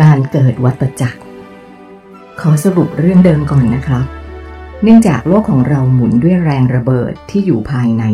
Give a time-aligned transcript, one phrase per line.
[0.00, 1.20] การเกิดวัตจักร
[2.40, 4.06] ขอสรุปเรื่องเดิมก่อนนะครับ
[4.82, 8.04] เนื่องจากโลกของเราหมุนด้วยแรงระเบิดที่อยู่ภายใน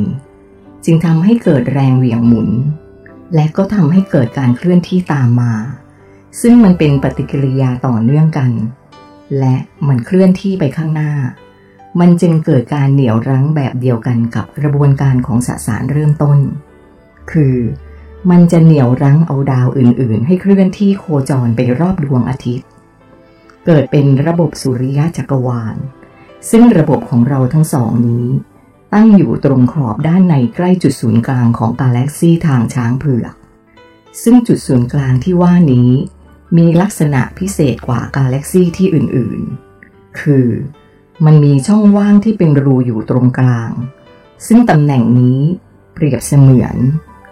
[0.84, 2.48] จึงทำให้เกิดแรงเหวี่ยงหมุน
[3.34, 5.52] และก็ทำให้เกิดการเคลื่อนที่ตามมา
[6.40, 8.50] ซึ่งมันเป็นปฏิกิริยาต่อเนื่องกัน
[9.38, 9.56] และ
[9.88, 11.12] มันเคลื่อนที่ไปข้างหน้า
[12.00, 16.38] มันจึงเกิดการเหนี่ยวรั้งแบบเดียวกันกับกระบวนการของสสารเริ่มต้น
[17.32, 17.56] คือ
[18.30, 22.66] มันจะเหนี่ยวรั้งเอาดาวอื่น ๆ ให้เคลื่อนที่โคจรไปรอบดวงอาทิตย์
[23.66, 25.76] เกิดเป็นระบบสุริยะจักรวาล
[26.50, 28.26] ซึ่งระบบของเราทั้งสองนี้
[28.94, 33.34] ตั้งอยู่ตรงขอบด้านในใกล้จุดศูนย์กลางของกาแล็กซีทางช้างเผือก
[34.22, 35.90] ซึ่งจุดศูนย์กลางที่ว่านี้
[36.56, 39.40] มีลักษณะพิเศษกว่ากาแล็กซีที่อื่น
[39.80, 40.46] ๆ คือ
[41.24, 43.70] มันมีช่องว่างที่เป็นรูอยู่ตรงกลาง
[44.46, 45.40] ซึ่งตำแหน่งนี้
[45.94, 46.76] เปรียบเสมือน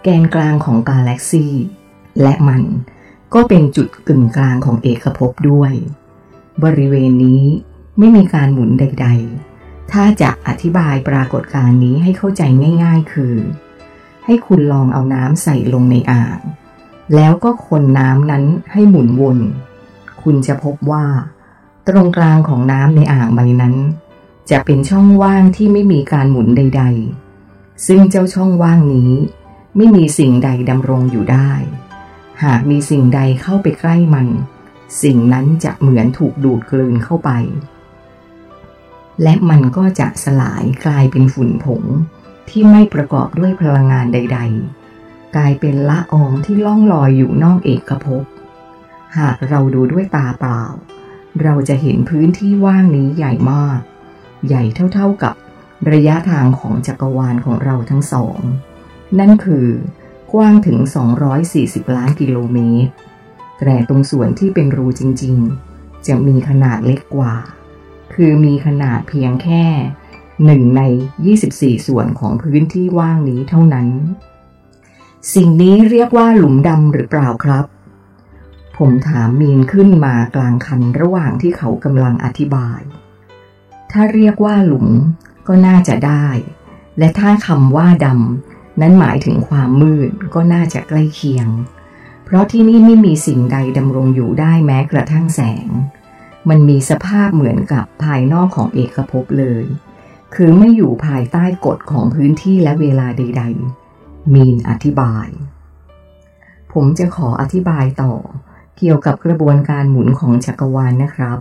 [0.07, 1.47] กนกลางของกาแล็กซี
[2.21, 2.63] และมัน
[3.33, 5.73] ก็เป็นจุดกึ่งกลางของเอกภพด้วย
[6.63, 7.43] บริเวณนี้
[7.99, 9.07] ไม่มีการหมุนใด
[9.49, 12.41] ๆ ถ้าจะอธิบายปรากฏการณ์นี้ให้เข้าใจ
[12.83, 13.35] ง่าย ๆ คือ
[14.25, 16.39] ให้คุณลองเอาน้ำใส่ลงในอ่าง
[17.15, 19.37] แล้วก็คนน้ำนั้นให้หมุนวน
[20.21, 21.05] คุณจะพบว่า
[21.87, 23.75] ตรงกลางของน้ำในอ่างใบนั้น
[24.51, 26.83] จะเป็นช่องว่างที่ไม่มีการหมุนใด
[27.33, 29.11] ๆ ซึ่งเจ้าช่องว่างนี้
[29.77, 31.51] ไม่มีสิ่งใดดำรงอยู่ได้
[32.43, 34.27] หากมีสิ่งใดเข้าไปใกล้มัน
[35.03, 37.29] สิ่งนั้นจะเหมือนถูกดูดกลืนเข้าไป
[39.23, 41.83] และมันก็จะสลายกลายเป็นฝุ่นผง
[42.49, 44.39] ที่ไม่ประกอบด้วยพลังงานใด
[44.87, 48.23] ๆ กลายเป็นละอองที่ล่องลอยอยู่นอกเอกภพ
[49.17, 50.61] หากเราดูด้วยตาเปล่า
[51.43, 53.79] เราจะเห็นพื้นที่ว่างนี้ใหญ่มาก
[54.47, 55.35] ใหญ่เท่าๆกับ
[55.91, 58.39] ระยะทางของจักรวาลของเราทั้งสอง
[59.19, 59.67] นั่นคือ
[60.33, 60.77] กว้างถึง
[61.37, 62.93] 240 ล้านกิโลเมตร
[63.65, 67.33] แต่ตรงส่วนที่เป็นรูจริงๆ จะมีขนาดเล็กกว่า
[68.13, 69.65] คือมีขนาดเพียงแค่
[70.45, 70.81] หนึ่งใน
[71.33, 73.87] 24 ส่วนของพื้นที่ว่างนี้เท่านั้น
[75.35, 77.65] สิ่งนี้เรียกว่าหลุมดำหรือเปล่าครับ
[78.77, 82.79] ผมถามมีนขึ้นมากลางคันระหว่างที่เขากำลังอธิบาย
[83.91, 84.87] ถ้าเรียกว่าหลุม
[85.47, 86.27] ก็น่าจะได้
[86.97, 91.47] และถ้าคำว่าดำ นั้นหมายถึงความมืดก็น่าจะใกล้เคียง
[92.25, 95.67] เพราะที่นี่ไม่มีสิ่งใดดำรงอยู่ได้แม้กระทั่งแสง
[96.49, 99.65] มันมีสภาพเหมือนกับภายนอกของเอกภพเลย
[100.35, 103.43] คือไม่อยู่ภายใต้กฎของพื้นที่และเวลาใด
[103.87, 105.27] ๆ มีนอธิบาย
[106.73, 108.13] ผมจะขออธิบายต่อ
[108.77, 111.39] เกี่ยวกับกระบวนการหมุนของจักรวาลนนะครับ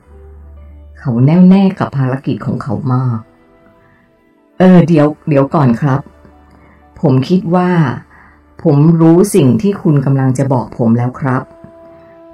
[0.99, 3.19] เขาแน่วแน่กับภารกิจของเขามาก
[4.59, 6.01] เออเดี๋ยว เดี๋ยวก่อนครับ
[7.01, 7.71] ผมคิดว่า
[8.63, 11.43] ผมรู้สิ่งที่คุณกำลังจะบอกผมแล้วครับ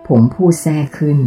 [0.09, 1.19] ผมพูดแทรกขึ้น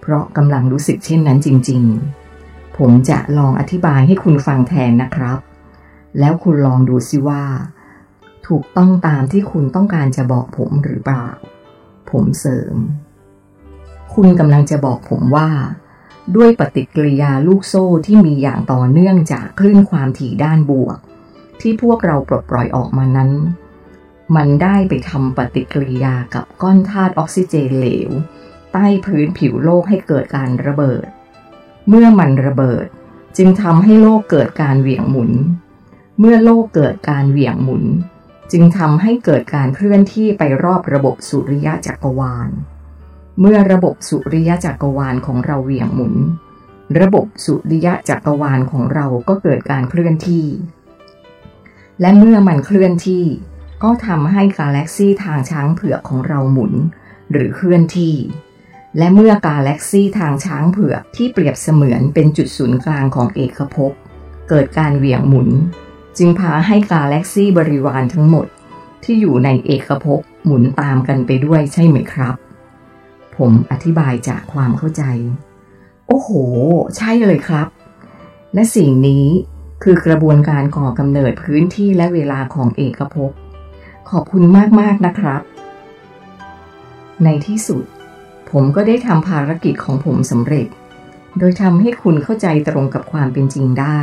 [0.00, 1.82] เพราะกำลังรู้สึกเช่นนั้นจริง
[2.30, 5.38] ๆ ผมจะลองอธิบายให้คุณฟังแทนนะครับ
[6.18, 7.44] แล้วคุณลองดูซิว่า
[8.46, 11.26] ถูกต้องตามที่คุณต้องการจะบอกผมหรือเปล่า
[12.10, 12.76] ผมเสริม
[14.14, 15.50] คุณกำลังจะบอกผมว่า
[16.36, 20.98] ด้วยปฏิกิริยาลูกโซ่ที่มีอย่างต่อเนื่องจากคลื่นความถี่ด้านบวก
[21.60, 23.30] ที่พวกเราปลดปล่อยออกมานั้น
[24.36, 28.10] มันได้ไปทำปฏิกิริยากับก้อนธาตุออกซิเจนเหลว
[28.72, 31.06] ใต้พื้นผิวโลกให้เกิดการระเบิด
[31.88, 32.86] เมื่อมันระเบิด
[33.36, 35.32] จึงทำให้โลกเกิดการเหวี่ยงหมุน
[36.20, 37.84] เมื่อโลกเกิดการเหวี่ยงหมุน
[38.52, 42.50] จึงทำให้เกิดการเคลื่อนที่ไปรอบระบบสุริยะจักรวาล
[43.40, 46.14] เมื่อระบบสุริยะจักรวาลของเราเหวี่ยงหมุน
[47.00, 50.46] ระบบสุริยะจักรวาลของเราก็เกิดการเคลื่อนที่
[52.00, 53.24] และเมื่อมันเคลื่อนที่
[53.82, 56.72] ก็ทำให้กาแล็กซีทางช้างเผือกของเราหมุน
[57.30, 58.14] หรือเคลื่อนที่
[58.98, 63.92] และเมื่อกาแล็กซีทางช้างเผือกที่เปรียบเสมือนเป็นจุดศูนย์กลางของเอกภพ
[64.48, 65.48] เกิดการเหวี่ยงหมุน
[66.18, 68.46] จึงพาให้กาแล็กซีบริวารทั้งหมด
[69.04, 72.34] ที่อยู่ในเอกภพหมุนตามกันไปด้วยใช่ไหมครับ
[73.36, 75.02] ผมอธิบายจากความเข้าใจ
[76.06, 76.30] โอ้โห
[76.96, 77.68] ใช่เลยครับ
[78.54, 79.26] และสิ่งนี้
[79.82, 83.30] คือกระบวนการก่อกำเนิดพื้นที่และเวลาของเอกภพ
[84.10, 84.44] ขอบคุณ
[84.80, 85.40] มาก ๆ นะครับ
[87.24, 87.84] ในที่สุด
[88.50, 90.66] ผมก็ได้ทำภารกิจของผมสำเร็จ
[91.38, 94.00] โดยทำให้คุณเข้าใจตรงกับความเป็นจริงได้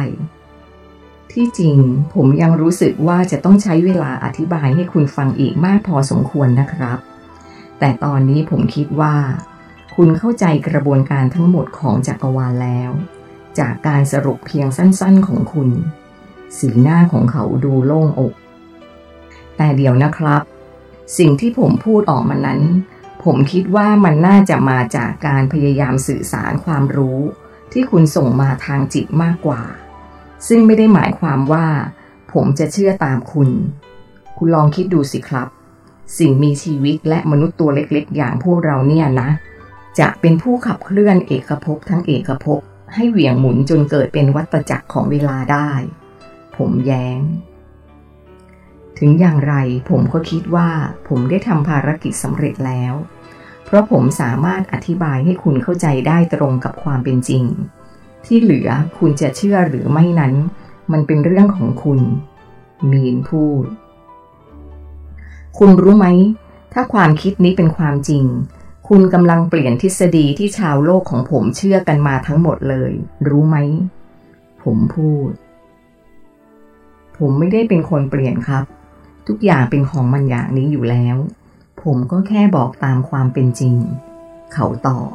[1.32, 1.78] ที่จริง
[2.14, 6.98] ผมยังรู้สึกว่าจะต้องใช้เวลาอธิบายให้คุณฟังอีกมากพอสมควรนะครับ
[7.80, 9.16] แต่ตอนนี้ผมคิดว่า
[9.96, 12.92] คุณเข้าใจกระบวนการทั้งหมดของจักรวาลแล้ว
[13.60, 15.70] จากการสรุปเพียงสั้นๆของคุณ
[16.58, 18.34] สีหน้าของเขาดูโล่งอก
[19.58, 20.42] แต่เดี๋ยวนะครับ
[21.18, 22.62] สิ่งที่ผมพูดออกมานั้น
[23.24, 27.20] ผมคิดว่ามันน่าจะมาจากการพยายามสื่อสารความรู้
[27.72, 29.62] ที่คุณส่งมาทางจิตมากกว่า
[30.48, 31.68] ซึ่งไม่ได้หมายความว่า
[32.34, 33.50] ผมจะเชื่อตามคุณ
[34.38, 35.48] คุณลองคิดดูสิครับ
[36.18, 39.30] สิ่งมีชีวิตและมนุษย์ตัวเล็กๆ อย่างพวกเราเนี่ยนะ
[40.00, 42.60] จะเป็นผู้ขับเคลื่อนเอกภพทั้งเอกภพ
[42.96, 45.72] ให้เหวี่ยงหมุนจนเกิดเป็นวัตจักรของเวลาได้
[46.56, 47.22] ผมแย้ง
[49.00, 49.54] ถึงอย่างไร
[49.90, 50.70] ผมก็คิดว่า
[51.08, 52.94] ผมได้ทำภารกิจสำเร็จแล้ว
[53.66, 57.44] เพราะผมสามารถอธิบายให้คุณเข้าใจได้ตรงกับความเป็นจริง
[58.26, 60.34] ที่เหลือคุณจะเชื่อหรือไม่นั้น
[60.92, 62.00] มันเป็นเรื่องของคุณ
[62.92, 63.66] มีนพูด
[65.58, 66.08] คุณรู้ไหม
[66.74, 68.26] ถ้าความคิดนี้เป็นความจริง
[68.98, 72.92] คุณกำลังเปลี่ยนทฤษฎีที่ชาวโลกของผมเชื่อกันมาทั้งหมดเลย
[73.28, 73.58] รู้ไหม
[74.64, 75.30] ผมพูด
[77.18, 78.64] ผมไม่ได้เป็นคนเปลี่ยนครับ
[79.28, 81.18] ทุกอย่างเป็นของมันอย่างนี้อยู่แล้ว
[81.84, 83.76] ผมก็แค่บอกตามความเป็นจริง
[84.54, 85.12] เขาตอบ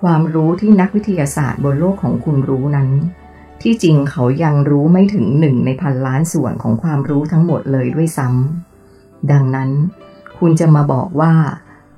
[0.00, 2.90] ความรู้ที่นักวิทยาศาสตร์บนโลกของคุณรู้นั้น
[3.62, 9.70] ที่จริงเขายังรู้ไม่ถึงหนึ่งในพันล้านส่วนของความรู้ทั้งหมดเลยด้วยซ้ำดังนั้น
[10.38, 11.32] คุณจะมาบอกว่า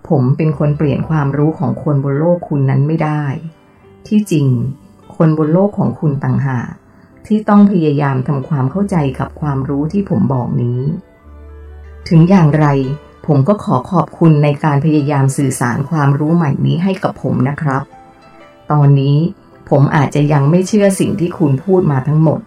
[0.09, 3.25] ผมเป็นคนเปลี่ยนความรู้ของคนบนโลกคุณนั้นไม่ได้
[4.07, 4.47] ที่จริง
[5.17, 6.71] คนบนโลกของคุณต่างหาก
[7.27, 10.81] ที่ต้องพยายามทำความเข้าใจกับความรู้ที่ผมบอกนี้
[12.09, 12.67] ถึงอย่างไร
[13.27, 17.83] ผมก็ขอขอบคุณในการพยายามสื่อสารความรู้ใหม่นี้ให้กับผมนะครับ
[18.73, 19.17] ตอนนี้
[19.71, 22.41] ผมอาจจะยังไม่เชื่อสิ่งที่คุณพูดมาทั้งหมด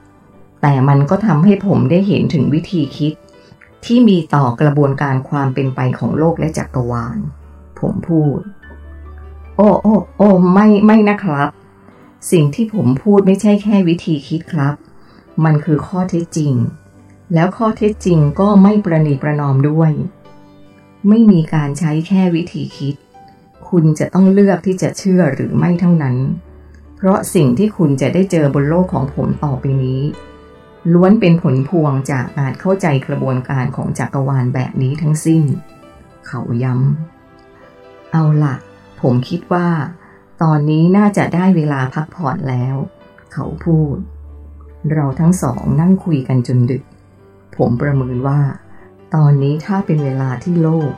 [0.62, 3.14] แต่มันก็ทำให้ผมได้เห็นถึงวิธีคิด
[3.86, 7.18] ที่มีต่อกระบวนการความเป็นไปของโลกและจักรวาล
[7.82, 8.40] ผมพูด
[9.56, 11.50] โอ้โอ้โอ้ไม่ไม่นะครับ
[12.32, 14.76] สิ่งที่ผมพูดไม่ใช่แค่วิธีคิดครับ
[15.44, 16.54] มันคือข้อเท็จจริง
[17.34, 19.92] แล้วข้อเท็จจริงก็ไม่ประนีประนอมด้วย
[21.08, 22.96] ไม่มีการใช้แค่วิธีคิด
[23.70, 26.16] คุณจะต้องเลือกที่จะเชื่อหรือไม่เท่านั้น
[26.96, 30.02] เพราะสิ่งที่คุณจะได้เจอบนโลกของผมต่อไปนี้
[30.94, 35.44] ล้วนเป็นผลพวงจากอาจเข้าใจกระบวนการของจักรวาลแบบนี้ทั้งสิ้น
[36.28, 37.17] เขาย้ำ
[38.12, 38.56] เอาละ
[39.02, 39.68] ผมคิดว่า
[40.42, 42.76] ตอนนี้น่าจะได้เวลาพักผ่อนแล้ว
[43.34, 43.96] เขาพูด
[44.94, 46.84] เราทั้งสองนั่งคุยกันจนดึก
[47.56, 48.42] ผมประเมินว่า
[49.16, 50.92] ตอนนี้ถ้าเป็นเวลาที่โลก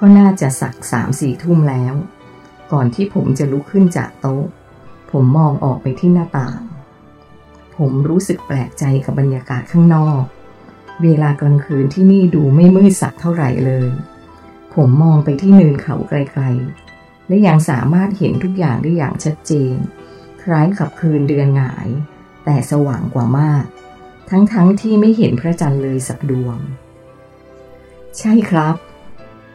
[0.00, 1.94] ก็น่าจะสักสามสี่ทุ่มแล้ว
[2.72, 4.44] ก่อนที่ผมจะลุกขึ้นจากโต๊ะ
[5.10, 6.60] ผมมองออกไปที่หน้าต่าง
[7.76, 10.22] ผมรู้สึกแปลกใจกับบรรยากาศข้างนอก
[11.02, 13.88] เวลากลางคืนที่นี่ดูไม่มืดสักเท่าไหร่เลย
[14.74, 19.74] ผมมองไปที่เนินเขาไกลๆ และยังสามารถเห็นทุกอย่างได้อย่างชัดเจน
[20.42, 21.88] คล้ายกับคืนเดือนหงาย
[22.44, 23.64] แต่สว่างกว่ามาก
[24.30, 26.56] ทั้งๆทที่ไม่เห็นพระจันทร์เลยสักดวง
[28.18, 28.76] ใช่ครับ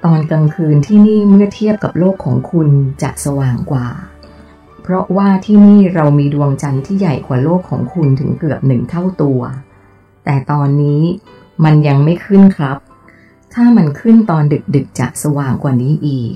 [0.06, 2.70] ตอนกลางคืนที่นี่เมื่อเทียบกับโลกของคุณ
[3.04, 3.88] จะสว่างกว่า
[4.82, 9.42] เพราะว่าที่นี่เรามีดวงจันทร์ที่ใหญ่กว่าโลกของคุณถึงเกือบหนึ่งเท่าตัว
[10.26, 11.02] แต่ตอนนี้
[11.64, 12.78] มันยังไม่ขึ้นครับ
[13.60, 14.44] ถ้ามันขึ้นตอน
[14.76, 16.36] ดึกๆจะสว่างกว่านี้อีก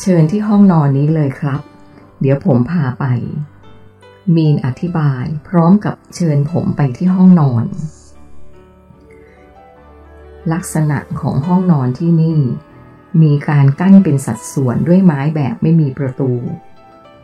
[0.00, 1.60] เชิญที่ห้องนอนนี้เลยครับ
[2.20, 3.04] เดี๋ยวผมพาไป
[4.36, 7.64] มีนอธิบายพร้อมกับเชิญผมไปที่ห้องนอน
[10.52, 12.38] ลักษณะของห้องนอนที่นี่
[13.22, 16.32] มีการกั้นเป็นสัดส่วนด้วยไม้แบบไม่มีประตู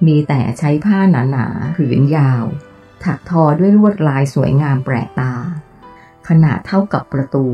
[0.07, 0.99] มีแต่ใช้ผ้า
[1.31, 2.45] หนาๆผืนยาว
[3.05, 5.35] ถักทอด้วยลวดลายสวยงามแปลกตา
[6.29, 7.47] ขนาดเท่ากับประตู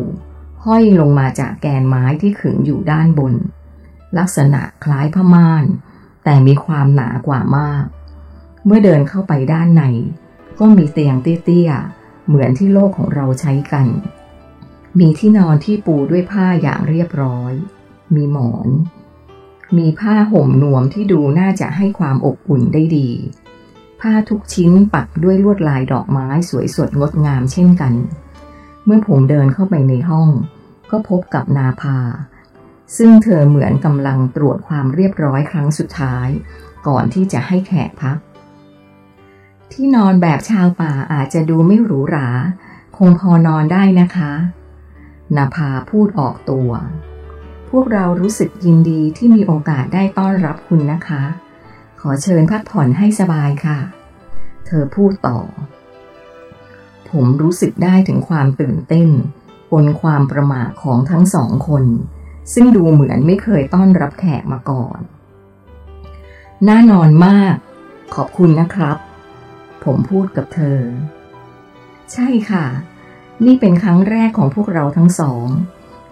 [0.66, 3.34] ห้อยลงมาจากแกนไม้ที่ขึงอยู่ด้านบน
[4.18, 5.64] ลักษณะคล้ายผ้าม่าน
[6.24, 7.84] แต่มีความหนากว่ามาก
[8.64, 9.82] เมื่อเดินเข้าไปด้านใน
[10.58, 13.86] ก็มีเตียงเตี้ยๆ เหมือนที่โลกของเราใช้กัน
[14.98, 17.52] มีที่นอนที่ปูด้วยผ้าอย่างเรียบร้อย
[18.14, 18.68] มีหมอน
[19.76, 23.10] มีผ้าห่มนวมที่ดูน่าจะให้ความอบอุ่นได้ดี
[24.00, 27.94] ผ้าทุกชิ้นปักด้วยลวดลายดอกไม้สวยสดงดงามเช่นกัน
[28.84, 30.28] เมื่อผมเดินเข้าไปในห้อง
[30.90, 31.98] ก็พบกับนาภา
[32.96, 36.28] ซึ่งเธอเหมือนกำลังตรวจความเรียบร้อยครั้งสุดท้าย
[36.86, 38.16] ก่อนที่จะให้แขกพัก
[39.72, 42.28] ที่นอนแบบชาวป่าอาจจะดูไม่หรูหรา
[42.96, 44.32] คงพอนอนได้นะคะ
[45.36, 46.70] นาภาพูดออกตัว
[47.70, 51.22] พวกเรารู้สึกยินดีที่มีโอกาสได้ต้อนรับคุณนะคะ
[52.00, 53.78] ขอเชิญพักผ่อนให้สบายค่ะ
[54.66, 55.38] เธอพูดต่อ
[57.12, 59.08] ผมรู้สึกได้ถึงความตื่นเต้น
[59.70, 61.84] ปนความประหม่าของทั้งสองคน
[62.54, 64.98] ซึ่งดูเหมือนไม่เคยต้อนรับแขกมาก่อน
[66.68, 67.54] น่านอนมาก
[68.14, 68.96] ขอบคุณนะครับ
[69.84, 70.80] ผมพูดกับเธอ
[72.12, 72.66] ใช่ค่ะ
[73.44, 75.46] นี่เป็นครั้งแรกของพวกเราทั้งสอง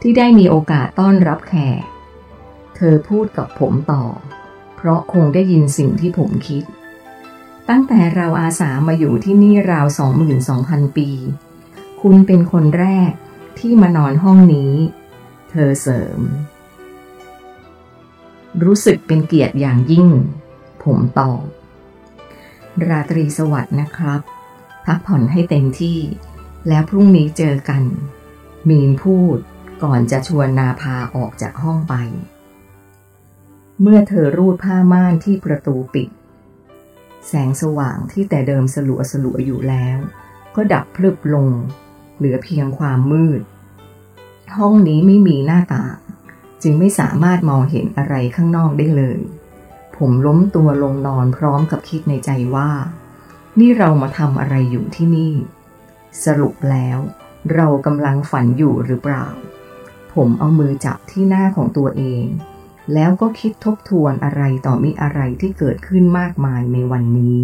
[0.02, 1.82] ที่ได้มีโอกาสต้อนรับแขก
[2.76, 4.04] เธอพูดกับผมต่อ
[4.76, 6.64] เพราะคงได้ยินสิ่งที่ผมคิด
[7.72, 9.86] ตั้งแต่เราอาสามาอยู่ที่นี่ราว
[10.40, 11.10] 22,000 ปี
[12.00, 13.12] คุณเป็นคนแรก
[13.58, 14.72] ที่มานอนห้องนี้
[15.50, 16.20] เธอเสริม
[18.64, 20.08] รู้สึกเป็นเกียรติอย่างยิ่ง
[20.84, 21.44] ผมตอบ
[22.88, 24.20] ราตรีสวัสดิ์นะครับ
[24.86, 25.98] พักผ่อนให้เต็มที่
[26.68, 27.82] แล้วพรุ่งนี้เจอกัน
[28.68, 29.36] มีนพูด
[29.82, 31.94] ก่อนจะชวนนาพาออกจากห้องไป
[33.80, 36.10] เมื่อเธอรูดผ้าม่านที่ประตูปิด
[37.28, 39.98] แสงสว่างที่แต่เดิมสลัวสลัวอยู่แล้ว
[40.56, 41.48] ก็ดับพลึบลง
[42.16, 43.40] เหลือเพียงความมืด
[44.56, 45.96] ห้องนี้ไม่มีหน้าต่าง
[46.62, 49.20] จึงไม่สามารถมองเห็นอะไรข้างนอกได้เลย
[49.96, 52.70] ผมล้มตัวลงนอนพร้อมกับคิดในใจว่า
[53.58, 55.34] นี่เรามาทำอะไรอยู่ที่นี่
[56.24, 56.98] สรุปแล้ว
[57.54, 59.26] เรากำลังฝันอยู่หรือเปล่า
[60.14, 62.24] ผมเอามือจับที่หน้าของตัวเอง
[62.94, 67.38] แล้วก็คิดทบทวนอะไรต่อมีอะไรที่เกิดขึ้นมากมายในวันนี้